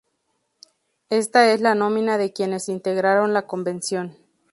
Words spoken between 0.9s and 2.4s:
Esta es la nómina de